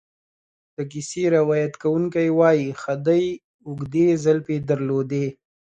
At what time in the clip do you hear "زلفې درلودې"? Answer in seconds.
4.23-5.27